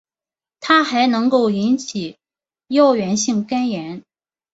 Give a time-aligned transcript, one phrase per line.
[0.59, 2.17] 它还能够引起
[2.69, 4.03] 药源性肝炎。